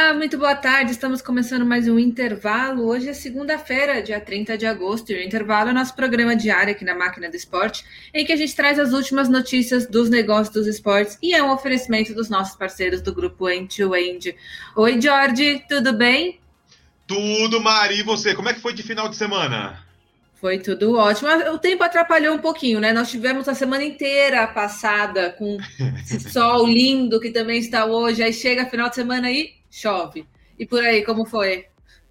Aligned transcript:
Olá, 0.00 0.14
muito 0.14 0.38
boa 0.38 0.54
tarde. 0.54 0.92
Estamos 0.92 1.20
começando 1.20 1.66
mais 1.66 1.88
um 1.88 1.98
intervalo. 1.98 2.86
Hoje 2.86 3.08
é 3.08 3.12
segunda-feira, 3.12 4.00
dia 4.00 4.20
30 4.20 4.56
de 4.56 4.64
agosto, 4.64 5.10
e 5.10 5.16
o 5.16 5.20
intervalo 5.20 5.70
é 5.70 5.72
nosso 5.72 5.92
programa 5.96 6.36
diário 6.36 6.70
aqui 6.70 6.84
na 6.84 6.94
Máquina 6.94 7.28
do 7.28 7.34
Esporte, 7.34 7.84
em 8.14 8.24
que 8.24 8.32
a 8.32 8.36
gente 8.36 8.54
traz 8.54 8.78
as 8.78 8.92
últimas 8.92 9.28
notícias 9.28 9.88
dos 9.88 10.08
negócios 10.08 10.50
dos 10.50 10.68
esportes 10.68 11.18
e 11.20 11.34
é 11.34 11.42
um 11.42 11.50
oferecimento 11.50 12.14
dos 12.14 12.30
nossos 12.30 12.56
parceiros 12.56 13.02
do 13.02 13.12
grupo 13.12 13.50
End 13.50 13.76
to 13.76 13.94
End. 13.96 14.36
Oi, 14.76 15.00
Jorge, 15.00 15.64
tudo 15.68 15.92
bem? 15.92 16.38
Tudo, 17.04 17.60
Mari. 17.60 17.98
E 17.98 18.02
você? 18.04 18.36
Como 18.36 18.48
é 18.48 18.54
que 18.54 18.60
foi 18.60 18.74
de 18.74 18.84
final 18.84 19.08
de 19.08 19.16
semana? 19.16 19.84
Foi 20.40 20.60
tudo 20.60 20.96
ótimo. 20.96 21.28
O 21.52 21.58
tempo 21.58 21.82
atrapalhou 21.82 22.36
um 22.36 22.38
pouquinho, 22.38 22.78
né? 22.78 22.92
Nós 22.92 23.10
tivemos 23.10 23.48
a 23.48 23.54
semana 23.54 23.82
inteira 23.82 24.46
passada 24.46 25.30
com 25.32 25.58
esse 26.00 26.30
sol 26.30 26.68
lindo 26.68 27.18
que 27.18 27.30
também 27.30 27.58
está 27.58 27.84
hoje. 27.84 28.22
Aí 28.22 28.32
chega 28.32 28.64
final 28.66 28.88
de 28.88 28.94
semana 28.94 29.28
e 29.28 29.57
chove. 29.70 30.26
E 30.58 30.66
por 30.66 30.82
aí, 30.82 31.04
como 31.04 31.24
foi? 31.24 31.66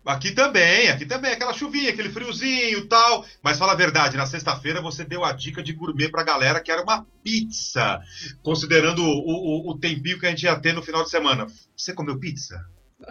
Aqui 0.06 0.32
também, 0.32 0.88
aqui 0.88 1.06
também, 1.06 1.34
aquela 1.34 1.52
chuvinha, 1.52 1.90
aquele 1.90 2.10
friozinho 2.10 2.88
tal. 2.88 3.26
Mas 3.44 3.58
fala 3.58 3.74
a 3.74 3.76
verdade, 3.76 4.16
na 4.16 4.26
sexta-feira 4.26 4.82
você 4.82 5.04
deu 5.04 5.26
a 5.26 5.34
dica 5.34 5.62
de 5.62 5.74
gourmet 5.74 6.10
pra 6.10 6.24
galera 6.24 6.62
que 6.62 6.72
era 6.72 6.82
uma 6.82 7.06
pizza. 7.22 8.00
Considerando 8.42 9.04
o, 9.04 9.68
o, 9.68 9.72
o 9.72 9.78
tempinho 9.78 10.18
que 10.18 10.26
a 10.26 10.30
gente 10.30 10.44
ia 10.44 10.58
ter 10.58 10.74
no 10.74 10.82
final 10.82 11.04
de 11.04 11.10
semana. 11.10 11.46
Você 11.76 11.94
comeu 11.94 12.18
pizza? 12.18 12.58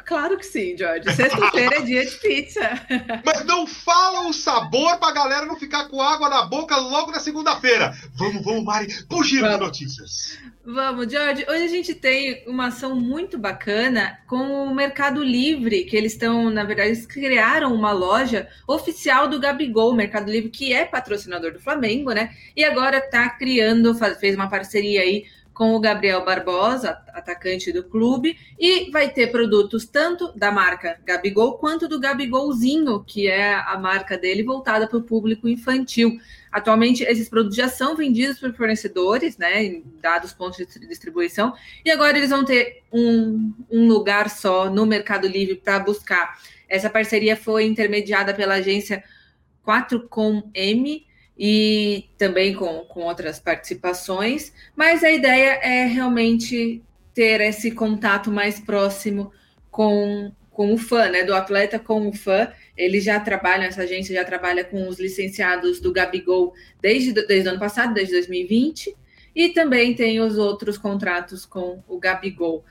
Claro 0.04 0.36
que 0.36 0.44
sim, 0.44 0.76
Jorge. 0.76 1.14
Sexta-feira 1.14 1.76
é 1.76 1.82
dia 1.82 2.04
de 2.04 2.16
pizza. 2.16 2.60
Mas 3.24 3.44
não 3.44 3.66
fala 3.66 4.28
o 4.28 4.32
sabor 4.32 4.98
pra 4.98 5.12
galera 5.12 5.46
não 5.46 5.56
ficar 5.56 5.88
com 5.88 6.02
água 6.02 6.28
na 6.28 6.46
boca 6.46 6.76
logo 6.76 7.12
na 7.12 7.20
segunda-feira. 7.20 7.96
Vamos, 8.14 8.42
vamos, 8.42 8.64
Mari, 8.64 9.04
pro 9.04 9.22
giro 9.22 9.48
de 9.48 9.56
notícias. 9.58 10.38
Vamos, 10.68 11.12
Jorge. 11.12 11.46
Hoje 11.48 11.62
a 11.62 11.68
gente 11.68 11.94
tem 11.94 12.42
uma 12.44 12.66
ação 12.66 12.96
muito 12.96 13.38
bacana 13.38 14.18
com 14.26 14.64
o 14.64 14.74
Mercado 14.74 15.22
Livre, 15.22 15.84
que 15.84 15.96
eles 15.96 16.14
estão, 16.14 16.50
na 16.50 16.64
verdade, 16.64 16.88
eles 16.88 17.06
criaram 17.06 17.72
uma 17.72 17.92
loja 17.92 18.48
oficial 18.66 19.28
do 19.28 19.38
Gabigol, 19.38 19.94
Mercado 19.94 20.28
Livre, 20.28 20.50
que 20.50 20.72
é 20.72 20.84
patrocinador 20.84 21.52
do 21.52 21.60
Flamengo, 21.60 22.10
né? 22.10 22.34
E 22.56 22.64
agora 22.64 22.98
está 22.98 23.30
criando, 23.30 23.94
fez 24.18 24.34
uma 24.34 24.50
parceria 24.50 25.02
aí 25.02 25.26
com 25.54 25.74
o 25.74 25.80
Gabriel 25.80 26.24
Barbosa, 26.24 26.98
atacante 27.14 27.72
do 27.72 27.84
clube, 27.84 28.36
e 28.58 28.90
vai 28.90 29.08
ter 29.08 29.28
produtos 29.28 29.86
tanto 29.86 30.30
da 30.36 30.50
marca 30.50 30.98
Gabigol 31.02 31.58
quanto 31.58 31.88
do 31.88 32.00
Gabigolzinho, 32.00 33.04
que 33.04 33.26
é 33.26 33.54
a 33.54 33.78
marca 33.78 34.18
dele 34.18 34.42
voltada 34.42 34.86
para 34.88 34.98
o 34.98 35.02
público 35.02 35.48
infantil. 35.48 36.18
Atualmente, 36.56 37.02
esses 37.02 37.28
produtos 37.28 37.54
já 37.54 37.68
são 37.68 37.94
vendidos 37.94 38.38
por 38.38 38.50
fornecedores, 38.54 39.36
né, 39.36 39.62
em 39.62 39.84
dados 40.00 40.32
pontos 40.32 40.56
de 40.56 40.86
distribuição, 40.88 41.52
e 41.84 41.90
agora 41.90 42.16
eles 42.16 42.30
vão 42.30 42.46
ter 42.46 42.82
um, 42.90 43.52
um 43.70 43.86
lugar 43.86 44.30
só 44.30 44.70
no 44.70 44.86
Mercado 44.86 45.28
Livre 45.28 45.56
para 45.56 45.78
buscar. 45.78 46.40
Essa 46.66 46.88
parceria 46.88 47.36
foi 47.36 47.66
intermediada 47.66 48.32
pela 48.32 48.54
agência 48.54 49.04
4Com-M, 49.66 51.04
e 51.38 52.08
também 52.16 52.54
com, 52.54 52.86
com 52.86 53.00
outras 53.00 53.38
participações, 53.38 54.50
mas 54.74 55.04
a 55.04 55.10
ideia 55.10 55.60
é 55.62 55.84
realmente 55.84 56.82
ter 57.12 57.42
esse 57.42 57.70
contato 57.70 58.32
mais 58.32 58.58
próximo 58.58 59.30
com, 59.70 60.32
com 60.50 60.72
o 60.72 60.78
fã, 60.78 61.10
né? 61.10 61.22
Do 61.22 61.34
atleta 61.34 61.78
com 61.78 62.08
o 62.08 62.14
fã. 62.14 62.50
Ele 62.76 63.00
já 63.00 63.18
trabalha, 63.18 63.64
essa 63.64 63.82
agência 63.82 64.14
já 64.14 64.24
trabalha 64.24 64.64
com 64.64 64.88
os 64.88 65.00
licenciados 65.00 65.80
do 65.80 65.92
Gabigol 65.92 66.52
desde, 66.80 67.12
desde 67.12 67.48
o 67.48 67.52
ano 67.52 67.60
passado, 67.60 67.94
desde 67.94 68.14
2020, 68.14 68.94
e 69.34 69.48
também 69.50 69.94
tem 69.94 70.20
os 70.20 70.36
outros 70.36 70.76
contratos 70.76 71.46
com 71.46 71.82
o 71.88 71.98
Gabigol. 71.98 72.64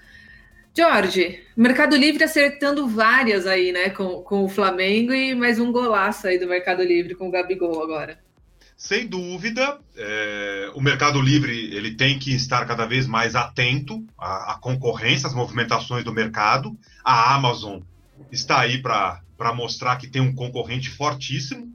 Jorge, 0.78 1.42
Mercado 1.56 1.96
Livre 1.96 2.24
acertando 2.24 2.86
várias 2.86 3.48
aí, 3.48 3.72
né, 3.72 3.90
com, 3.90 4.22
com 4.22 4.44
o 4.44 4.50
Flamengo 4.50 5.14
e 5.14 5.34
mais 5.34 5.58
um 5.58 5.72
golaço 5.72 6.28
aí 6.28 6.38
do 6.38 6.48
Mercado 6.48 6.84
Livre 6.84 7.16
com 7.16 7.30
o 7.30 7.32
Gabigol 7.32 7.82
agora. 7.82 8.20
Sem 8.76 9.08
dúvida, 9.08 9.80
é, 9.96 10.70
o 10.76 10.82
Mercado 10.82 11.22
Livre 11.22 11.74
ele 11.74 11.96
tem 11.96 12.20
que 12.20 12.36
estar 12.36 12.66
cada 12.66 12.86
vez 12.86 13.08
mais 13.08 13.34
atento 13.34 14.06
à, 14.18 14.52
à 14.54 14.60
concorrência, 14.60 15.28
às 15.28 15.34
movimentações 15.34 16.04
do 16.04 16.12
mercado. 16.12 16.78
A 17.02 17.34
Amazon 17.34 17.80
está 18.32 18.60
aí 18.60 18.82
para 18.82 19.54
mostrar 19.54 19.98
que 19.98 20.08
tem 20.08 20.22
um 20.22 20.34
concorrente 20.34 20.90
fortíssimo, 20.90 21.74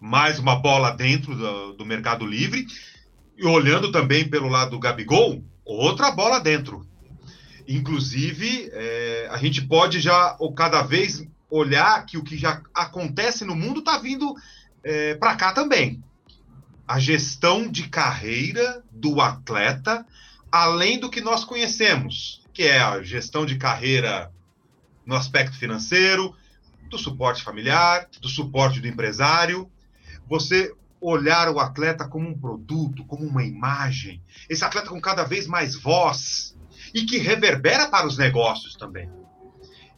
mais 0.00 0.38
uma 0.38 0.56
bola 0.56 0.90
dentro 0.90 1.34
do, 1.34 1.72
do 1.74 1.86
Mercado 1.86 2.26
Livre. 2.26 2.66
E 3.36 3.44
olhando 3.44 3.92
também 3.92 4.28
pelo 4.28 4.48
lado 4.48 4.72
do 4.72 4.78
Gabigol, 4.78 5.44
outra 5.64 6.10
bola 6.10 6.38
dentro. 6.38 6.86
Inclusive, 7.68 8.70
é, 8.72 9.28
a 9.30 9.36
gente 9.36 9.60
pode 9.62 10.00
já, 10.00 10.36
ou 10.38 10.54
cada 10.54 10.82
vez, 10.82 11.26
olhar 11.50 12.04
que 12.06 12.16
o 12.16 12.24
que 12.24 12.36
já 12.36 12.62
acontece 12.74 13.44
no 13.44 13.54
mundo 13.54 13.80
está 13.80 13.98
vindo 13.98 14.34
é, 14.82 15.14
para 15.14 15.36
cá 15.36 15.52
também 15.52 16.02
a 16.86 17.00
gestão 17.00 17.68
de 17.68 17.88
carreira 17.88 18.82
do 18.90 19.20
atleta, 19.20 20.06
além 20.50 21.00
do 21.00 21.10
que 21.10 21.20
nós 21.20 21.44
conhecemos, 21.44 22.42
que 22.52 22.62
é 22.62 22.78
a 22.78 23.02
gestão 23.02 23.44
de 23.44 23.56
carreira 23.56 24.30
no 25.06 25.14
aspecto 25.14 25.56
financeiro, 25.56 26.34
do 26.90 26.98
suporte 26.98 27.42
familiar, 27.42 28.08
do 28.20 28.28
suporte 28.28 28.80
do 28.80 28.88
empresário. 28.88 29.70
Você 30.28 30.74
olhar 31.00 31.48
o 31.48 31.60
atleta 31.60 32.08
como 32.08 32.28
um 32.28 32.38
produto, 32.38 33.04
como 33.04 33.24
uma 33.24 33.44
imagem, 33.44 34.20
esse 34.48 34.64
atleta 34.64 34.88
com 34.88 35.00
cada 35.00 35.24
vez 35.24 35.46
mais 35.46 35.76
voz 35.76 36.56
e 36.92 37.04
que 37.04 37.18
reverbera 37.18 37.88
para 37.88 38.06
os 38.06 38.18
negócios 38.18 38.74
também. 38.74 39.10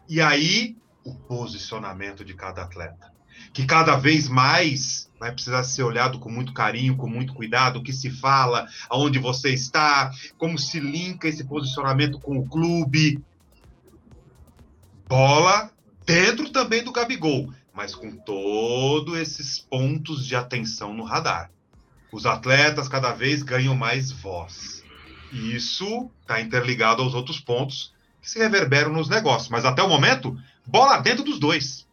E 0.09 0.21
aí, 0.21 0.77
o 1.05 1.15
posicionamento 1.15 2.25
de 2.25 2.35
cada 2.35 2.63
atleta 2.63 3.19
que 3.53 3.65
cada 3.65 3.97
vez 3.97 4.29
mais 4.29 5.11
vai 5.19 5.33
precisar 5.33 5.65
ser 5.65 5.83
olhado 5.83 6.19
com 6.19 6.31
muito 6.31 6.53
carinho, 6.53 6.97
com 6.97 7.09
muito 7.09 7.35
cuidado, 7.35 7.79
o 7.79 7.83
que 7.83 7.93
se 7.93 8.11
fala, 8.11 8.67
aonde 8.89 9.19
você 9.19 9.53
está, 9.53 10.13
como 10.37 10.57
se 10.57 10.79
linka 10.79 11.27
esse 11.27 11.45
posicionamento 11.45 12.21
com 12.21 12.39
o 12.39 12.49
clube. 12.49 13.21
Bola 15.09 15.71
dentro 16.05 16.51
também 16.51 16.85
do 16.85 16.93
Gabigol, 16.93 17.51
mas 17.73 17.95
com 17.95 18.15
todos 18.15 19.17
esses 19.17 19.59
pontos 19.59 20.27
de 20.27 20.37
atenção 20.37 20.93
no 20.93 21.03
radar. 21.03 21.51
Os 22.13 22.27
atletas 22.27 22.89
cada 22.89 23.13
vez 23.13 23.43
ganham 23.43 23.75
mais 23.75 24.13
voz. 24.13 24.85
Isso 25.33 26.11
está 26.21 26.43
interligado 26.43 27.01
aos 27.01 27.15
outros 27.15 27.41
pontos 27.41 27.95
que 28.21 28.29
se 28.29 28.39
reverberam 28.39 28.93
nos 28.93 29.09
negócios. 29.09 29.49
Mas 29.49 29.65
até 29.65 29.83
o 29.83 29.89
momento, 29.89 30.39
bola 30.67 30.99
dentro 30.99 31.25
dos 31.25 31.41
dois. 31.41 31.88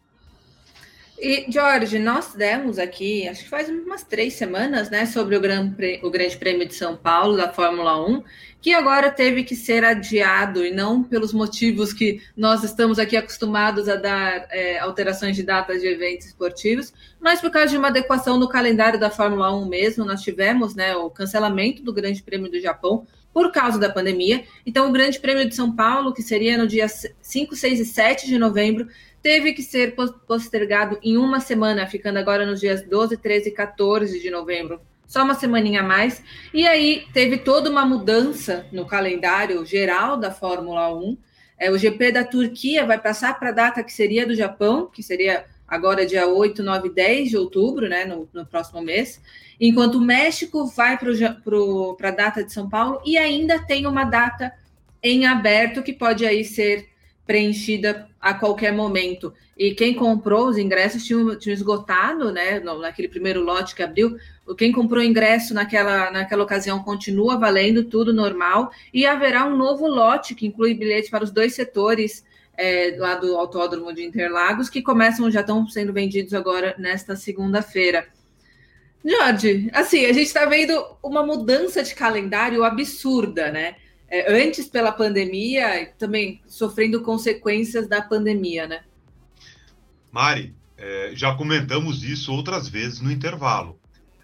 E, 1.18 1.50
Jorge, 1.50 1.98
nós 1.98 2.34
demos 2.34 2.78
aqui, 2.78 3.26
acho 3.26 3.44
que 3.44 3.48
faz 3.48 3.70
umas 3.70 4.02
três 4.02 4.34
semanas, 4.34 4.90
né, 4.90 5.06
sobre 5.06 5.34
o, 5.34 5.40
Gran, 5.40 5.74
o 6.02 6.10
Grande 6.10 6.36
Prêmio 6.36 6.66
de 6.66 6.74
São 6.74 6.94
Paulo 6.94 7.36
da 7.38 7.50
Fórmula 7.50 8.06
1, 8.06 8.22
que 8.60 8.74
agora 8.74 9.10
teve 9.10 9.42
que 9.42 9.56
ser 9.56 9.82
adiado, 9.82 10.64
e 10.64 10.70
não 10.70 11.02
pelos 11.02 11.32
motivos 11.32 11.92
que 11.92 12.20
nós 12.36 12.64
estamos 12.64 12.98
aqui 12.98 13.16
acostumados 13.16 13.88
a 13.88 13.96
dar 13.96 14.46
é, 14.50 14.78
alterações 14.78 15.34
de 15.34 15.42
datas 15.42 15.80
de 15.80 15.88
eventos 15.88 16.26
esportivos, 16.26 16.92
mas 17.18 17.40
por 17.40 17.50
causa 17.50 17.68
de 17.68 17.78
uma 17.78 17.88
adequação 17.88 18.38
no 18.38 18.48
calendário 18.48 19.00
da 19.00 19.08
Fórmula 19.08 19.54
1 19.56 19.66
mesmo, 19.66 20.04
nós 20.04 20.20
tivemos 20.20 20.74
né, 20.74 20.94
o 20.96 21.08
cancelamento 21.08 21.82
do 21.82 21.94
Grande 21.94 22.22
Prêmio 22.22 22.50
do 22.50 22.60
Japão 22.60 23.06
por 23.36 23.52
causa 23.52 23.78
da 23.78 23.90
pandemia. 23.90 24.44
Então, 24.64 24.88
o 24.88 24.92
Grande 24.92 25.20
Prêmio 25.20 25.46
de 25.46 25.54
São 25.54 25.70
Paulo, 25.76 26.14
que 26.14 26.22
seria 26.22 26.56
no 26.56 26.66
dia 26.66 26.86
5, 26.88 27.54
6 27.54 27.80
e 27.80 27.84
7 27.84 28.26
de 28.26 28.38
novembro, 28.38 28.88
teve 29.22 29.52
que 29.52 29.62
ser 29.62 29.94
postergado 30.26 30.98
em 31.02 31.16
uma 31.16 31.40
semana, 31.40 31.86
ficando 31.86 32.18
agora 32.18 32.46
nos 32.46 32.60
dias 32.60 32.82
12, 32.82 33.16
13 33.16 33.48
e 33.48 33.52
14 33.52 34.20
de 34.20 34.30
novembro. 34.30 34.80
Só 35.06 35.22
uma 35.22 35.34
semaninha 35.34 35.80
a 35.80 35.84
mais. 35.84 36.22
E 36.52 36.66
aí 36.66 37.06
teve 37.12 37.38
toda 37.38 37.70
uma 37.70 37.86
mudança 37.86 38.66
no 38.72 38.86
calendário 38.86 39.64
geral 39.64 40.16
da 40.16 40.30
Fórmula 40.30 40.92
1. 40.94 41.16
É, 41.58 41.70
o 41.70 41.78
GP 41.78 42.12
da 42.12 42.24
Turquia 42.24 42.84
vai 42.84 43.00
passar 43.00 43.38
para 43.38 43.50
a 43.50 43.52
data 43.52 43.82
que 43.82 43.92
seria 43.92 44.26
do 44.26 44.34
Japão, 44.34 44.90
que 44.92 45.02
seria 45.02 45.46
agora 45.66 46.06
dia 46.06 46.26
8, 46.26 46.62
9 46.62 46.90
10 46.90 47.30
de 47.30 47.36
outubro, 47.36 47.88
né, 47.88 48.04
no, 48.04 48.28
no 48.32 48.46
próximo 48.46 48.80
mês. 48.82 49.20
Enquanto 49.60 49.96
o 49.96 50.00
México 50.00 50.66
vai 50.66 50.98
para 50.98 52.08
a 52.08 52.12
data 52.12 52.44
de 52.44 52.52
São 52.52 52.68
Paulo 52.68 53.00
e 53.04 53.16
ainda 53.16 53.58
tem 53.58 53.86
uma 53.86 54.04
data 54.04 54.52
em 55.02 55.26
aberto 55.26 55.82
que 55.82 55.92
pode 55.92 56.26
aí 56.26 56.44
ser 56.44 56.88
preenchida 57.26 58.08
a 58.20 58.32
qualquer 58.32 58.72
momento. 58.72 59.32
E 59.56 59.74
quem 59.74 59.94
comprou 59.94 60.48
os 60.48 60.58
ingressos 60.58 61.04
tinham, 61.04 61.36
tinham 61.36 61.54
esgotado, 61.54 62.30
né? 62.30 62.60
Naquele 62.60 63.08
primeiro 63.08 63.42
lote 63.42 63.74
que 63.74 63.82
abriu. 63.82 64.16
Quem 64.56 64.70
comprou 64.70 65.02
ingresso 65.02 65.52
naquela, 65.54 66.10
naquela 66.10 66.44
ocasião 66.44 66.82
continua 66.82 67.38
valendo 67.38 67.84
tudo 67.84 68.12
normal. 68.12 68.70
E 68.92 69.06
haverá 69.06 69.44
um 69.44 69.56
novo 69.56 69.86
lote 69.86 70.34
que 70.34 70.46
inclui 70.46 70.74
bilhetes 70.74 71.10
para 71.10 71.24
os 71.24 71.30
dois 71.30 71.54
setores 71.54 72.24
é, 72.56 72.94
lá 72.98 73.16
do 73.16 73.36
Autódromo 73.36 73.92
de 73.92 74.04
Interlagos, 74.04 74.70
que 74.70 74.82
começam, 74.82 75.30
já 75.30 75.40
estão 75.40 75.66
sendo 75.68 75.92
vendidos 75.92 76.32
agora 76.32 76.74
nesta 76.78 77.16
segunda-feira. 77.16 78.06
Jorge, 79.04 79.70
assim, 79.72 80.04
a 80.04 80.12
gente 80.12 80.26
está 80.26 80.46
vendo 80.46 80.84
uma 81.02 81.24
mudança 81.24 81.82
de 81.82 81.94
calendário 81.94 82.64
absurda, 82.64 83.50
né? 83.50 83.76
É, 84.08 84.32
antes 84.32 84.68
pela 84.68 84.92
pandemia 84.92 85.92
também 85.98 86.40
sofrendo 86.46 87.02
consequências 87.02 87.88
da 87.88 88.00
pandemia, 88.00 88.66
né? 88.66 88.84
Mari, 90.12 90.54
é, 90.76 91.12
já 91.14 91.34
comentamos 91.34 92.02
isso 92.02 92.32
outras 92.32 92.68
vezes 92.68 93.00
no 93.00 93.10
intervalo. 93.10 93.78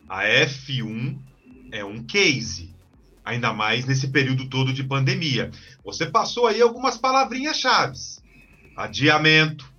A 0.08 0.24
F1 0.24 1.18
é 1.72 1.84
um 1.84 2.02
case, 2.02 2.74
ainda 3.24 3.52
mais 3.52 3.86
nesse 3.86 4.08
período 4.08 4.48
todo 4.48 4.72
de 4.72 4.84
pandemia. 4.84 5.50
Você 5.84 6.06
passou 6.06 6.46
aí 6.46 6.60
algumas 6.60 6.96
palavrinhas 6.96 7.58
chaves: 7.58 8.22
adiamento, 8.76 9.72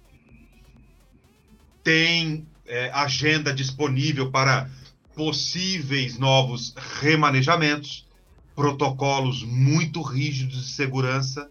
tem 1.83 2.47
é, 2.65 2.89
agenda 2.91 3.53
disponível 3.53 4.31
para 4.31 4.69
possíveis 5.15 6.17
novos 6.17 6.73
remanejamentos, 7.01 8.07
protocolos 8.55 9.43
muito 9.43 10.01
rígidos 10.01 10.67
de 10.67 10.71
segurança. 10.73 11.49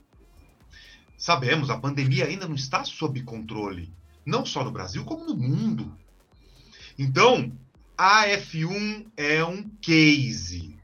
Sabemos, 1.17 1.71
a 1.71 1.79
pandemia 1.79 2.27
ainda 2.27 2.47
não 2.47 2.55
está 2.55 2.85
sob 2.85 3.23
controle, 3.23 3.93
não 4.25 4.45
só 4.45 4.65
no 4.65 4.73
Brasil, 4.73 5.05
como 5.05 5.25
no 5.25 5.37
mundo. 5.37 5.97
Então, 6.99 7.53
a 7.97 8.27
F1 8.27 9.07
é 9.17 9.45
um 9.45 9.69
case. 9.81 10.77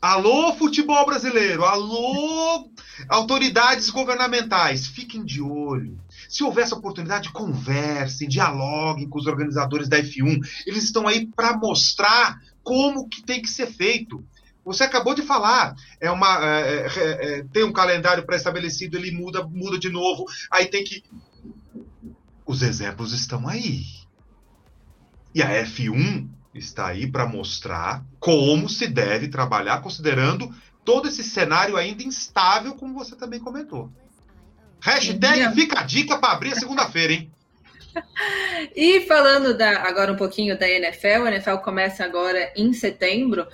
Alô, 0.00 0.54
futebol 0.54 1.04
brasileiro! 1.04 1.64
Alô, 1.64 2.70
autoridades 3.08 3.90
governamentais! 3.90 4.86
Fiquem 4.86 5.24
de 5.24 5.42
olho. 5.42 6.00
Se 6.28 6.44
houver 6.44 6.62
essa 6.62 6.76
oportunidade, 6.76 7.32
conversem, 7.32 8.28
dialoguem 8.28 9.08
com 9.08 9.18
os 9.18 9.26
organizadores 9.26 9.88
da 9.88 9.98
F1. 9.98 10.38
Eles 10.66 10.84
estão 10.84 11.08
aí 11.08 11.26
para 11.26 11.56
mostrar 11.56 12.40
como 12.62 13.08
que 13.08 13.22
tem 13.22 13.42
que 13.42 13.50
ser 13.50 13.66
feito. 13.66 14.24
Você 14.68 14.84
acabou 14.84 15.14
de 15.14 15.22
falar, 15.22 15.74
é 15.98 16.10
uma 16.10 16.44
é, 16.44 16.86
é, 16.86 17.38
é, 17.38 17.44
tem 17.50 17.64
um 17.64 17.72
calendário 17.72 18.26
pré-estabelecido, 18.26 18.98
ele 18.98 19.10
muda, 19.10 19.42
muda 19.42 19.78
de 19.78 19.88
novo, 19.88 20.26
aí 20.50 20.66
tem 20.66 20.84
que. 20.84 21.02
Os 22.44 22.60
exemplos 22.60 23.14
estão 23.14 23.48
aí. 23.48 23.86
E 25.34 25.42
a 25.42 25.48
F1 25.64 26.28
está 26.54 26.88
aí 26.88 27.10
para 27.10 27.26
mostrar 27.26 28.04
como 28.20 28.68
se 28.68 28.86
deve 28.86 29.28
trabalhar, 29.28 29.80
considerando 29.80 30.54
todo 30.84 31.08
esse 31.08 31.24
cenário 31.24 31.78
ainda 31.78 32.02
instável, 32.02 32.74
como 32.74 32.92
você 32.92 33.16
também 33.16 33.40
comentou. 33.40 33.90
Hashtag 34.82 35.54
fica 35.54 35.80
a 35.80 35.82
dica 35.82 36.18
para 36.18 36.34
abrir 36.34 36.52
a 36.52 36.56
segunda-feira, 36.56 37.14
hein? 37.14 37.30
e 38.76 39.00
falando 39.06 39.56
da, 39.56 39.82
agora 39.88 40.12
um 40.12 40.16
pouquinho 40.16 40.58
da 40.58 40.68
NFL, 40.68 41.24
a 41.24 41.32
NFL 41.32 41.56
começa 41.56 42.04
agora 42.04 42.52
em 42.54 42.74
setembro. 42.74 43.46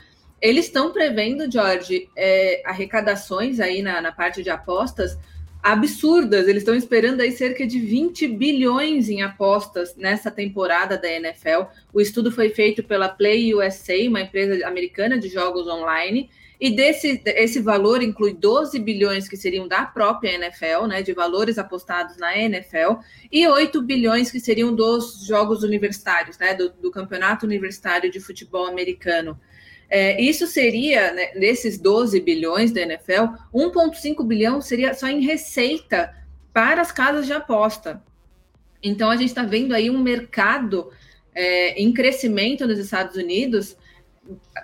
Eles 0.44 0.66
estão 0.66 0.92
prevendo, 0.92 1.50
Jorge, 1.50 2.10
é, 2.14 2.60
arrecadações 2.66 3.60
aí 3.60 3.80
na, 3.80 4.02
na 4.02 4.12
parte 4.12 4.42
de 4.42 4.50
apostas 4.50 5.16
absurdas. 5.62 6.46
Eles 6.46 6.60
estão 6.60 6.74
esperando 6.74 7.22
aí 7.22 7.32
cerca 7.32 7.66
de 7.66 7.80
20 7.80 8.28
bilhões 8.28 9.08
em 9.08 9.22
apostas 9.22 9.96
nessa 9.96 10.30
temporada 10.30 10.98
da 10.98 11.10
NFL. 11.10 11.62
O 11.94 11.98
estudo 11.98 12.30
foi 12.30 12.50
feito 12.50 12.84
pela 12.84 13.08
Play 13.08 13.54
USA, 13.54 13.94
uma 14.06 14.20
empresa 14.20 14.68
americana 14.68 15.18
de 15.18 15.30
jogos 15.30 15.66
online. 15.66 16.28
E 16.60 16.70
desse 16.70 17.22
esse 17.24 17.60
valor 17.60 18.02
inclui 18.02 18.34
12 18.34 18.78
bilhões 18.80 19.26
que 19.26 19.38
seriam 19.38 19.66
da 19.66 19.86
própria 19.86 20.34
NFL, 20.34 20.86
né, 20.86 21.00
de 21.00 21.14
valores 21.14 21.56
apostados 21.56 22.18
na 22.18 22.36
NFL, 22.36 23.00
e 23.32 23.48
8 23.48 23.80
bilhões 23.80 24.30
que 24.30 24.38
seriam 24.38 24.74
dos 24.74 25.26
jogos 25.26 25.62
universitários, 25.62 26.36
né, 26.36 26.52
do, 26.52 26.68
do 26.68 26.90
campeonato 26.90 27.46
universitário 27.46 28.10
de 28.10 28.20
futebol 28.20 28.66
americano. 28.66 29.40
É, 29.88 30.20
isso 30.20 30.46
seria, 30.46 31.12
né, 31.12 31.32
desses 31.34 31.78
12 31.78 32.20
bilhões 32.20 32.72
da 32.72 32.80
NFL, 32.80 33.34
1,5 33.52 34.24
bilhão 34.24 34.60
seria 34.60 34.94
só 34.94 35.06
em 35.08 35.20
receita 35.20 36.14
para 36.52 36.80
as 36.80 36.90
casas 36.90 37.26
de 37.26 37.32
aposta. 37.32 38.02
Então 38.82 39.10
a 39.10 39.16
gente 39.16 39.28
está 39.28 39.42
vendo 39.42 39.74
aí 39.74 39.90
um 39.90 40.02
mercado 40.02 40.90
é, 41.34 41.80
em 41.80 41.92
crescimento 41.92 42.66
nos 42.66 42.78
Estados 42.78 43.16
Unidos 43.16 43.76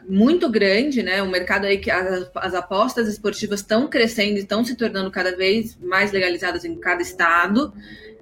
muito 0.08 0.48
grande, 0.48 1.02
né? 1.02 1.22
Um 1.22 1.30
mercado 1.30 1.66
aí 1.66 1.78
que 1.78 1.90
as, 1.90 2.30
as 2.34 2.54
apostas 2.54 3.08
esportivas 3.08 3.60
estão 3.60 3.88
crescendo 3.88 4.36
e 4.36 4.40
estão 4.40 4.64
se 4.64 4.74
tornando 4.74 5.10
cada 5.10 5.36
vez 5.36 5.76
mais 5.80 6.12
legalizadas 6.12 6.64
em 6.64 6.76
cada 6.76 7.02
estado. 7.02 7.72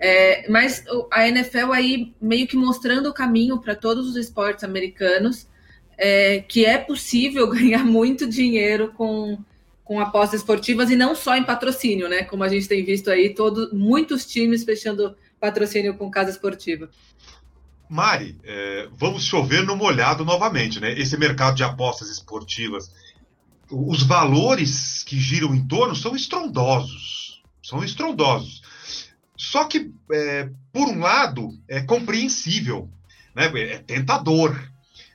É, 0.01 0.49
mas 0.49 0.85
a 1.11 1.29
NFL 1.29 1.73
aí 1.73 2.15
meio 2.21 2.47
que 2.47 2.57
mostrando 2.57 3.09
o 3.09 3.15
caminho 3.15 3.59
para 3.61 3.75
todos 3.75 4.09
os 4.09 4.17
esportes 4.17 4.65
americanos, 4.65 5.48
é, 5.99 6.41
que 6.41 6.65
é 6.65 6.79
possível 6.79 7.49
ganhar 7.51 7.85
muito 7.85 8.27
dinheiro 8.27 8.93
com, 8.97 9.39
com 9.85 10.01
apostas 10.01 10.41
esportivas 10.41 10.91
e 10.91 10.97
não 10.97 11.15
só 11.15 11.37
em 11.37 11.45
patrocínio, 11.45 12.09
né? 12.09 12.23
Como 12.23 12.45
a 12.45 12.49
gente 12.49 12.69
tem 12.69 12.85
visto 12.85 13.11
aí, 13.11 13.35
todo, 13.35 13.75
muitos 13.75 14.25
times 14.25 14.65
fechando 14.65 15.17
patrocínio 15.41 15.95
com 15.95 16.11
casa 16.11 16.31
esportiva. 16.31 16.89
Mari, 17.89 18.37
é, 18.45 18.89
vamos 18.93 19.25
chover 19.25 19.65
no 19.65 19.75
molhado 19.75 20.25
novamente, 20.25 20.79
né? 20.79 20.93
Esse 20.93 21.17
mercado 21.17 21.57
de 21.57 21.65
apostas 21.65 22.11
esportivas, 22.11 22.93
os 23.71 24.03
valores 24.03 25.03
que 25.03 25.19
giram 25.19 25.55
em 25.55 25.67
torno 25.67 25.97
são 25.97 26.15
estrondosos, 26.15 27.43
são 27.63 27.83
estrondosos. 27.83 28.63
Só 29.37 29.65
que, 29.65 29.91
é, 30.13 30.51
por 30.73 30.89
um 30.89 30.99
lado, 30.99 31.59
é 31.69 31.81
compreensível, 31.81 32.91
né? 33.35 33.51
é 33.55 33.79
tentador. 33.79 34.61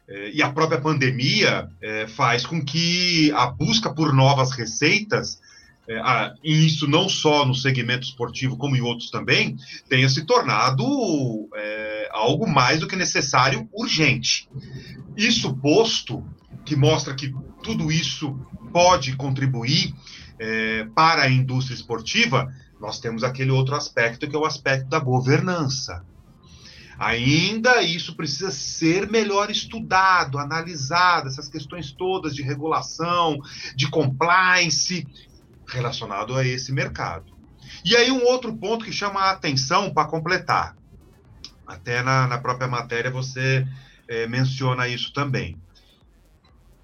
É, 0.08 0.32
e 0.32 0.42
a 0.42 0.52
própria 0.52 0.82
pandemia 0.82 1.70
é, 1.82 2.08
faz 2.08 2.46
com 2.46 2.64
que 2.64 3.32
a 3.34 3.48
busca 3.48 3.94
por 3.94 4.14
novas 4.14 4.52
receitas 4.52 5.40
é, 5.88 6.00
e 6.44 6.66
isso 6.66 6.88
não 6.88 7.10
só 7.10 7.46
no 7.46 7.56
segmento 7.56 8.06
esportivo, 8.06 8.58
como 8.58 8.76
em 8.76 8.82
outros 8.82 9.10
também, 9.10 9.58
tenha 9.90 10.08
se 10.08 10.26
tornado 10.26 10.84
algo 12.12 12.48
mais 12.48 12.80
do 12.80 12.88
que 12.88 12.96
necessário, 12.96 13.68
urgente. 13.74 14.48
Isso 15.18 15.54
posto, 15.58 16.24
que 16.64 16.76
mostra 16.76 17.14
que 17.14 17.34
tudo 17.62 17.92
isso 17.92 18.40
pode 18.72 19.16
contribuir 19.18 19.94
para 20.96 21.24
a 21.24 21.30
indústria 21.30 21.76
esportiva, 21.76 22.54
nós 22.80 23.00
temos 23.00 23.24
aquele 23.24 23.52
outro 23.52 23.76
aspecto, 23.76 24.30
que 24.30 24.36
é 24.36 24.40
o 24.40 24.46
aspecto 24.46 24.88
da 24.88 25.00
governança. 25.00 26.06
Ainda 27.04 27.82
isso 27.82 28.16
precisa 28.16 28.50
ser 28.50 29.10
melhor 29.10 29.52
estudado, 29.52 30.40
analisado, 30.40 31.28
essas 31.28 31.50
questões 31.50 31.92
todas 31.92 32.34
de 32.34 32.42
regulação, 32.42 33.38
de 33.76 33.90
compliance, 33.90 35.06
relacionado 35.68 36.34
a 36.34 36.46
esse 36.48 36.72
mercado. 36.72 37.34
E 37.84 37.94
aí, 37.98 38.10
um 38.10 38.24
outro 38.24 38.56
ponto 38.56 38.86
que 38.86 38.94
chama 38.94 39.20
a 39.20 39.32
atenção 39.32 39.94
para 39.94 40.08
completar. 40.08 40.78
Até 41.68 42.02
na, 42.02 42.26
na, 42.26 42.38
própria 42.38 42.70
matéria 42.70 43.12
você 43.12 43.68
é, 44.08 44.26
menciona 44.26 44.88
isso 44.88 45.12
também. 45.12 45.58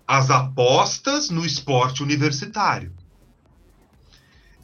As 0.05 0.29
apostas 0.29 1.29
no 1.29 1.45
esporte 1.45 2.03
universitário. 2.03 2.93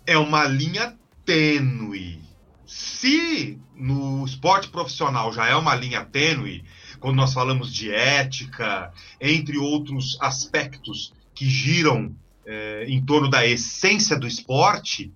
É 0.06 0.18
uma 0.18 0.44
linha 0.44 0.98
tênue. 1.24 2.25
Se 2.66 3.60
no 3.76 4.26
esporte 4.26 4.70
profissional 4.70 5.32
já 5.32 5.48
é 5.48 5.56
uma 5.56 5.76
linha 5.76 6.04
tênue, 6.04 6.64
quando 7.00 7.18
nós 7.18 7.34
falamos 7.34 7.74
de 7.74 7.92
ética, 7.92 8.92
entre 9.22 9.58
outros 9.58 10.18
aspectos 10.20 11.14
que 11.34 11.48
giram 11.48 12.16
é, 12.46 12.86
em 12.88 13.04
torno 13.04 13.30
da 13.30 13.46
essência 13.46 14.18
do 14.18 14.28
esporte, 14.28 15.14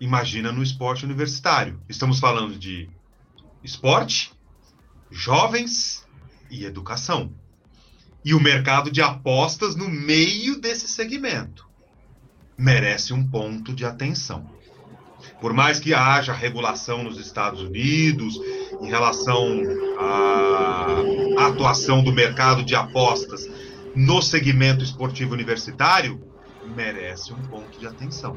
imagina 0.00 0.50
no 0.50 0.62
esporte 0.62 1.04
universitário. 1.04 1.80
Estamos 1.88 2.18
falando 2.18 2.58
de 2.58 2.88
esporte, 3.62 4.32
jovens 5.10 6.06
e 6.50 6.64
educação. 6.64 7.32
E 8.24 8.34
o 8.34 8.40
mercado 8.40 8.90
de 8.90 9.00
apostas 9.00 9.76
no 9.76 9.88
meio 9.88 10.60
desse 10.60 10.88
segmento 10.88 11.68
merece 12.58 13.12
um 13.12 13.24
ponto 13.24 13.72
de 13.72 13.84
atenção. 13.84 14.55
Por 15.40 15.52
mais 15.52 15.78
que 15.78 15.92
haja 15.92 16.32
regulação 16.32 17.02
nos 17.02 17.18
Estados 17.18 17.60
Unidos 17.60 18.40
em 18.80 18.88
relação 18.88 19.62
à 19.98 21.46
atuação 21.48 22.02
do 22.02 22.12
mercado 22.12 22.64
de 22.64 22.74
apostas 22.74 23.46
no 23.94 24.20
segmento 24.20 24.84
esportivo 24.84 25.34
universitário 25.34 26.20
merece 26.74 27.32
um 27.32 27.42
ponto 27.42 27.78
de 27.78 27.86
atenção. 27.86 28.36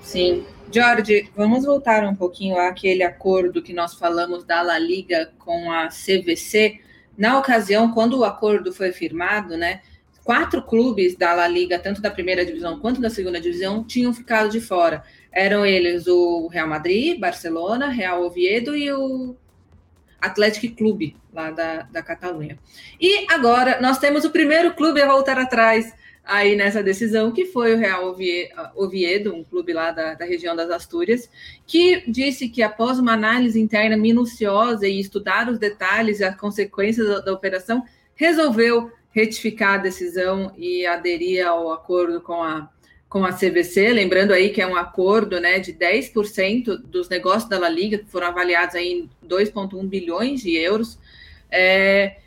Sim. 0.00 0.44
Jorge, 0.72 1.30
vamos 1.36 1.64
voltar 1.64 2.04
um 2.04 2.14
pouquinho 2.14 2.58
àquele 2.58 3.02
acordo 3.02 3.62
que 3.62 3.72
nós 3.72 3.94
falamos 3.94 4.44
da 4.44 4.62
La 4.62 4.78
Liga 4.78 5.32
com 5.38 5.70
a 5.70 5.88
CVC. 5.88 6.80
Na 7.16 7.38
ocasião, 7.38 7.92
quando 7.92 8.18
o 8.18 8.24
acordo 8.24 8.72
foi 8.72 8.92
firmado, 8.92 9.56
né, 9.56 9.80
quatro 10.24 10.60
clubes 10.62 11.16
da 11.16 11.32
La 11.34 11.46
Liga, 11.46 11.78
tanto 11.78 12.00
da 12.00 12.10
primeira 12.10 12.44
divisão 12.44 12.80
quanto 12.80 13.00
da 13.00 13.08
segunda 13.08 13.40
divisão, 13.40 13.84
tinham 13.84 14.12
ficado 14.12 14.50
de 14.50 14.60
fora. 14.60 15.04
Eram 15.36 15.66
eles 15.66 16.06
o 16.06 16.48
Real 16.48 16.66
Madrid, 16.66 17.20
Barcelona, 17.20 17.88
Real 17.88 18.22
Oviedo 18.22 18.74
e 18.74 18.90
o 18.90 19.36
Atlético 20.18 20.74
Clube, 20.74 21.14
lá 21.30 21.50
da, 21.50 21.82
da 21.82 22.02
Catalunha. 22.02 22.58
E 22.98 23.30
agora 23.30 23.78
nós 23.78 23.98
temos 23.98 24.24
o 24.24 24.30
primeiro 24.30 24.72
clube 24.72 25.02
a 25.02 25.06
voltar 25.06 25.38
atrás. 25.38 25.92
aí 26.24 26.56
nessa 26.56 26.82
decisão, 26.82 27.30
que 27.30 27.44
foi 27.44 27.74
o 27.74 27.76
Real 27.76 28.16
Oviedo, 28.74 29.34
um 29.34 29.44
clube 29.44 29.74
lá 29.74 29.90
da, 29.90 30.14
da, 30.14 30.24
região 30.24 30.56
das 30.56 30.70
Astúrias, 30.70 31.28
que 31.66 32.10
disse 32.10 32.48
que 32.48 32.62
após 32.62 32.98
uma 32.98 33.12
análise 33.12 33.60
interna 33.60 33.94
minuciosa 33.94 34.88
e 34.88 34.98
estudar 34.98 35.50
os 35.50 35.58
detalhes 35.58 36.20
e 36.20 36.24
as 36.24 36.34
consequências 36.34 37.06
da, 37.06 37.20
da 37.20 37.32
operação, 37.34 37.84
resolveu 38.14 38.90
retificar 39.10 39.74
a 39.74 39.82
decisão 39.82 40.54
e 40.56 40.86
aderir 40.86 41.46
ao 41.46 41.70
acordo 41.70 42.22
com 42.22 42.42
a, 42.42 42.70
com 43.16 43.24
a 43.24 43.32
CVC, 43.32 43.94
lembrando 43.94 44.34
aí 44.34 44.50
que 44.50 44.60
é 44.60 44.66
um 44.66 44.76
acordo 44.76 45.40
né, 45.40 45.58
de 45.58 45.72
10% 45.72 46.76
dos 46.82 47.08
negócios 47.08 47.48
da 47.48 47.58
La 47.58 47.70
Liga, 47.70 47.96
que 47.96 48.10
foram 48.10 48.26
avaliados 48.26 48.74
aí 48.74 48.92
em 48.92 49.10
2,1 49.26 49.88
bilhões 49.88 50.42
de 50.42 50.54
euros. 50.54 50.98
É, 51.50 52.18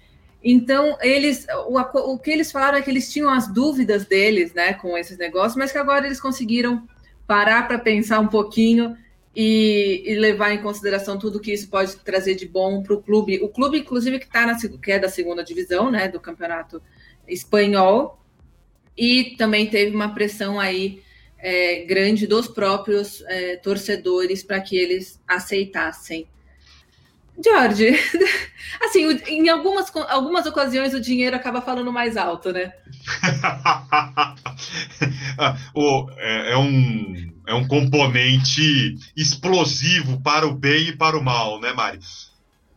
então, 0.43 0.97
eles, 0.99 1.45
o, 1.67 1.79
o 1.79 2.17
que 2.17 2.31
eles 2.31 2.51
falaram 2.51 2.79
é 2.79 2.81
que 2.81 2.89
eles 2.89 3.13
tinham 3.13 3.29
as 3.29 3.47
dúvidas 3.47 4.07
deles, 4.07 4.51
né, 4.55 4.73
com 4.73 4.97
esses 4.97 5.15
negócios, 5.15 5.55
mas 5.55 5.71
que 5.71 5.77
agora 5.77 6.07
eles 6.07 6.19
conseguiram 6.19 6.87
parar 7.27 7.67
para 7.67 7.77
pensar 7.77 8.19
um 8.19 8.27
pouquinho 8.27 8.97
e, 9.35 10.01
e, 10.07 10.15
levar 10.15 10.53
em 10.53 10.61
consideração 10.63 11.19
tudo 11.19 11.39
que 11.39 11.53
isso 11.53 11.69
pode 11.69 11.97
trazer 11.97 12.33
de 12.33 12.47
bom 12.47 12.81
para 12.81 12.95
o 12.95 13.01
clube. 13.03 13.39
O 13.43 13.49
clube, 13.49 13.77
inclusive, 13.77 14.17
que 14.17 14.27
tá 14.27 14.43
na, 14.43 14.57
que 14.57 14.91
é 14.91 14.97
da 14.97 15.07
segunda 15.07 15.43
divisão, 15.43 15.91
né, 15.91 16.07
do 16.07 16.19
campeonato 16.19 16.81
espanhol, 17.27 18.18
e 18.97 19.35
também 19.37 19.67
teve 19.67 19.95
uma 19.95 20.13
pressão 20.13 20.59
aí 20.59 21.01
é, 21.37 21.85
grande 21.85 22.27
dos 22.27 22.47
próprios 22.47 23.21
é, 23.27 23.55
torcedores 23.57 24.43
para 24.43 24.59
que 24.59 24.77
eles 24.77 25.19
aceitassem 25.27 26.27
George, 27.41 27.95
assim, 28.83 29.09
em 29.27 29.47
algumas, 29.47 29.89
algumas 30.09 30.45
ocasiões 30.45 30.93
o 30.93 30.99
dinheiro 30.99 31.35
acaba 31.35 31.61
falando 31.61 31.91
mais 31.91 32.17
alto, 32.17 32.51
né? 32.51 32.73
o, 35.73 36.09
é, 36.17 36.51
é, 36.51 36.57
um, 36.57 37.31
é 37.47 37.53
um 37.53 37.65
componente 37.65 38.95
explosivo 39.15 40.21
para 40.21 40.45
o 40.45 40.53
bem 40.53 40.89
e 40.89 40.95
para 40.95 41.17
o 41.17 41.23
mal, 41.23 41.61
né, 41.61 41.71
Mari? 41.71 41.99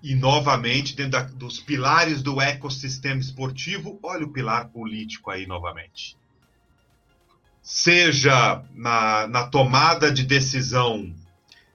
E 0.03 0.15
novamente, 0.15 0.97
dentro 0.97 1.13
da, 1.13 1.23
dos 1.23 1.61
pilares 1.61 2.23
do 2.23 2.41
ecossistema 2.41 3.21
esportivo, 3.21 4.01
olha 4.03 4.25
o 4.25 4.33
pilar 4.33 4.69
político 4.69 5.31
aí 5.31 5.47
novamente. 5.47 6.17
Seja 7.63 8.65
na, 8.75 9.29
na 9.29 9.47
tomada 9.47 10.11
de 10.11 10.25
decisão 10.25 11.15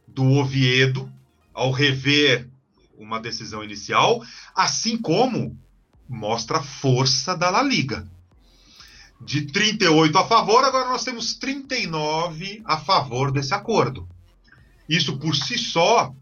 do 0.08 0.30
Oviedo, 0.34 1.10
ao 1.54 1.72
rever 1.72 2.50
uma 2.98 3.20
decisão 3.20 3.64
inicial, 3.64 4.22
assim 4.54 4.98
como 4.98 5.58
mostra 6.10 6.58
a 6.58 6.64
força 6.64 7.36
da 7.36 7.50
La 7.50 7.62
Liga. 7.62 8.08
De 9.20 9.44
38 9.44 10.18
a 10.18 10.28
favor, 10.28 10.64
agora 10.64 10.90
nós 10.90 11.04
temos 11.04 11.34
39 11.34 12.62
a 12.66 12.78
favor 12.78 13.32
desse 13.32 13.54
acordo. 13.54 14.08
Isso 14.88 15.18
por 15.18 15.36
si 15.36 15.58
só 15.58 16.14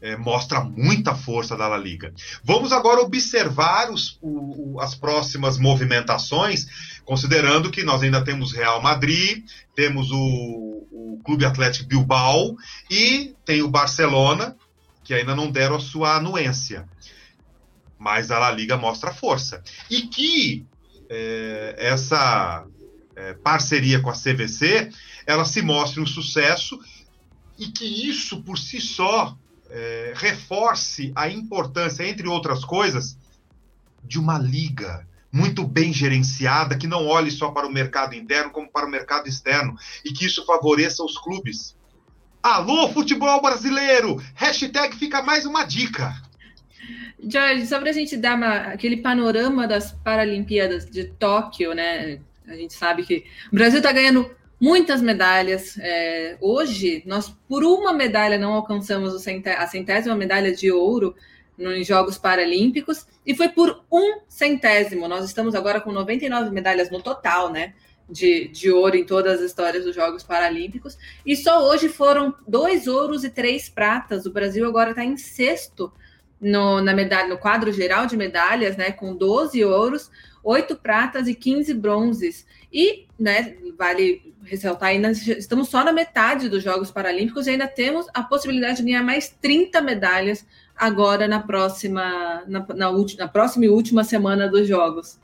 é, 0.00 0.16
mostra 0.16 0.60
muita 0.60 1.14
força 1.14 1.56
da 1.56 1.68
La 1.68 1.76
Liga. 1.76 2.12
Vamos 2.42 2.72
agora 2.72 3.00
observar 3.00 3.90
os, 3.90 4.18
o, 4.20 4.78
as 4.80 4.94
próximas 4.94 5.58
movimentações, 5.58 6.66
considerando 7.04 7.70
que 7.70 7.82
nós 7.82 8.02
ainda 8.02 8.22
temos 8.22 8.52
Real 8.52 8.82
Madrid, 8.82 9.44
temos 9.74 10.10
o, 10.10 10.86
o 10.90 11.20
Clube 11.24 11.44
Atlético 11.44 11.88
Bilbao 11.88 12.56
e 12.90 13.34
tem 13.44 13.62
o 13.62 13.68
Barcelona, 13.68 14.56
que 15.02 15.14
ainda 15.14 15.34
não 15.34 15.50
deram 15.50 15.76
a 15.76 15.80
sua 15.80 16.16
anuência. 16.16 16.88
Mas 17.98 18.30
a 18.30 18.38
La 18.38 18.50
Liga 18.50 18.76
mostra 18.76 19.12
força. 19.12 19.62
E 19.90 20.02
que 20.02 20.66
é, 21.08 21.76
essa 21.78 22.66
é, 23.14 23.34
parceria 23.34 24.00
com 24.00 24.10
a 24.10 24.14
CVC 24.14 24.90
ela 25.26 25.44
se 25.44 25.62
mostre 25.62 26.00
um 26.00 26.06
sucesso 26.06 26.78
e 27.58 27.66
que 27.68 27.84
isso 27.84 28.42
por 28.42 28.58
si 28.58 28.80
só 28.80 29.36
é, 29.70 30.12
reforce 30.16 31.12
a 31.14 31.28
importância, 31.28 32.06
entre 32.06 32.28
outras 32.28 32.64
coisas, 32.64 33.18
de 34.02 34.18
uma 34.18 34.38
liga 34.38 35.06
muito 35.32 35.64
bem 35.66 35.92
gerenciada, 35.92 36.78
que 36.78 36.86
não 36.86 37.06
olhe 37.06 37.30
só 37.30 37.50
para 37.50 37.66
o 37.66 37.72
mercado 37.72 38.14
interno, 38.14 38.50
como 38.50 38.70
para 38.70 38.86
o 38.86 38.90
mercado 38.90 39.28
externo, 39.28 39.76
e 40.04 40.12
que 40.12 40.24
isso 40.24 40.46
favoreça 40.46 41.04
os 41.04 41.18
clubes. 41.18 41.76
Alô, 42.42 42.88
futebol 42.88 43.42
brasileiro! 43.42 44.22
Hashtag 44.34 44.96
fica 44.96 45.20
mais 45.22 45.44
uma 45.44 45.64
dica. 45.64 46.14
Jorge, 47.28 47.66
só 47.66 47.78
para 47.80 47.90
a 47.90 47.92
gente 47.92 48.16
dar 48.16 48.36
uma, 48.36 48.56
aquele 48.72 48.98
panorama 48.98 49.66
das 49.66 49.92
Paralimpíadas 49.92 50.88
de 50.88 51.04
Tóquio, 51.04 51.74
né? 51.74 52.20
A 52.46 52.54
gente 52.54 52.74
sabe 52.74 53.04
que 53.04 53.24
o 53.52 53.54
Brasil 53.54 53.78
está 53.78 53.90
ganhando 53.90 54.30
muitas 54.60 55.00
medalhas. 55.00 55.76
É, 55.78 56.36
hoje, 56.40 57.02
nós, 57.06 57.28
por 57.48 57.64
uma 57.64 57.92
medalha, 57.92 58.38
não 58.38 58.52
alcançamos 58.52 59.14
a 59.14 59.66
centésima 59.66 60.14
medalha 60.14 60.54
de 60.54 60.70
ouro 60.70 61.14
nos 61.56 61.86
Jogos 61.86 62.18
Paralímpicos, 62.18 63.06
e 63.24 63.34
foi 63.34 63.48
por 63.48 63.82
um 63.90 64.20
centésimo. 64.28 65.08
Nós 65.08 65.24
estamos 65.24 65.54
agora 65.54 65.80
com 65.80 65.90
99 65.90 66.50
medalhas 66.50 66.90
no 66.90 67.02
total, 67.02 67.50
né? 67.50 67.72
de, 68.08 68.48
de 68.48 68.70
ouro 68.70 68.96
em 68.96 69.04
todas 69.04 69.40
as 69.40 69.46
histórias 69.46 69.84
dos 69.84 69.94
Jogos 69.94 70.22
Paralímpicos. 70.22 70.96
E 71.24 71.36
só 71.36 71.68
hoje 71.68 71.88
foram 71.88 72.34
dois 72.46 72.86
ouros 72.86 73.24
e 73.24 73.30
três 73.30 73.68
pratas. 73.68 74.26
O 74.26 74.32
Brasil 74.32 74.66
agora 74.66 74.90
está 74.90 75.04
em 75.04 75.16
sexto 75.16 75.92
no, 76.40 76.80
na 76.80 76.94
medalha, 76.94 77.28
no 77.28 77.38
quadro 77.38 77.72
geral 77.72 78.06
de 78.06 78.16
medalhas, 78.16 78.76
né? 78.76 78.92
Com 78.92 79.14
12 79.14 79.64
ouros, 79.64 80.10
oito 80.42 80.76
pratas 80.76 81.26
e 81.26 81.34
15 81.34 81.74
bronzes. 81.74 82.46
E, 82.76 83.06
né, 83.18 83.56
vale 83.78 84.34
ressaltar, 84.44 84.90
ainda 84.90 85.10
estamos 85.10 85.70
só 85.70 85.82
na 85.82 85.94
metade 85.94 86.46
dos 86.50 86.62
Jogos 86.62 86.90
Paralímpicos 86.90 87.46
e 87.46 87.50
ainda 87.50 87.66
temos 87.66 88.04
a 88.12 88.22
possibilidade 88.22 88.76
de 88.76 88.82
ganhar 88.82 89.02
mais 89.02 89.34
30 89.40 89.80
medalhas 89.80 90.44
agora 90.76 91.26
na 91.26 91.40
próxima, 91.40 92.44
na, 92.46 92.66
na, 92.74 92.90
última, 92.90 93.24
na 93.24 93.28
próxima 93.28 93.64
e 93.64 93.70
última 93.70 94.04
semana 94.04 94.46
dos 94.46 94.68
Jogos. 94.68 95.18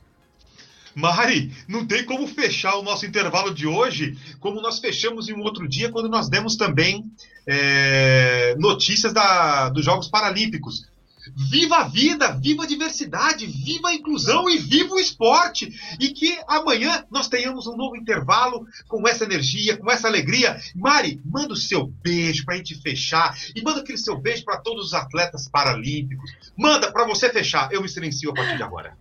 Mari, 0.94 1.52
não 1.68 1.86
tem 1.86 2.06
como 2.06 2.26
fechar 2.26 2.76
o 2.78 2.82
nosso 2.82 3.04
intervalo 3.04 3.54
de 3.54 3.66
hoje 3.66 4.16
como 4.40 4.62
nós 4.62 4.78
fechamos 4.78 5.28
em 5.28 5.34
um 5.34 5.42
outro 5.42 5.68
dia, 5.68 5.92
quando 5.92 6.08
nós 6.08 6.30
demos 6.30 6.56
também 6.56 7.04
é, 7.46 8.56
notícias 8.58 9.12
da, 9.12 9.68
dos 9.68 9.84
Jogos 9.84 10.08
Paralímpicos. 10.08 10.90
Viva 11.34 11.76
a 11.76 11.88
vida, 11.88 12.32
viva 12.32 12.64
a 12.64 12.66
diversidade, 12.66 13.46
viva 13.46 13.88
a 13.88 13.94
inclusão 13.94 14.50
e 14.50 14.58
viva 14.58 14.94
o 14.94 15.00
esporte! 15.00 15.72
E 16.00 16.08
que 16.10 16.38
amanhã 16.48 17.04
nós 17.10 17.28
tenhamos 17.28 17.66
um 17.66 17.76
novo 17.76 17.96
intervalo 17.96 18.66
com 18.88 19.06
essa 19.06 19.24
energia, 19.24 19.76
com 19.76 19.90
essa 19.90 20.08
alegria. 20.08 20.56
Mari, 20.74 21.20
manda 21.24 21.52
o 21.52 21.56
seu 21.56 21.86
beijo 21.86 22.44
para 22.44 22.54
a 22.54 22.56
gente 22.58 22.74
fechar 22.80 23.36
e 23.54 23.62
manda 23.62 23.80
aquele 23.80 23.98
seu 23.98 24.18
beijo 24.18 24.44
para 24.44 24.58
todos 24.58 24.86
os 24.86 24.94
atletas 24.94 25.48
paralímpicos. 25.48 26.30
Manda 26.56 26.90
para 26.90 27.06
você 27.06 27.28
fechar. 27.30 27.72
Eu 27.72 27.82
me 27.82 27.88
silencio 27.88 28.30
a 28.30 28.34
partir 28.34 28.56
de 28.56 28.62
agora. 28.62 28.96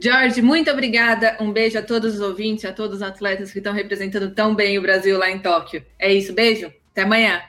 Jorge, 0.00 0.40
muito 0.40 0.70
obrigada. 0.70 1.36
Um 1.40 1.52
beijo 1.52 1.76
a 1.76 1.82
todos 1.82 2.14
os 2.14 2.20
ouvintes, 2.20 2.64
a 2.64 2.72
todos 2.72 2.96
os 2.96 3.02
atletas 3.02 3.50
que 3.50 3.58
estão 3.58 3.72
representando 3.72 4.32
tão 4.32 4.54
bem 4.54 4.78
o 4.78 4.82
Brasil 4.82 5.18
lá 5.18 5.28
em 5.28 5.40
Tóquio. 5.40 5.84
É 5.98 6.12
isso, 6.12 6.32
beijo. 6.32 6.72
Até 6.92 7.02
amanhã. 7.02 7.42